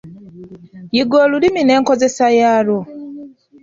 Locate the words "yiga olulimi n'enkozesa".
0.95-2.25